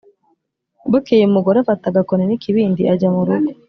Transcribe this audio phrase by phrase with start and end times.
[0.91, 3.49] bukeye umugore afata agakoni n' ikibindi ajya murugo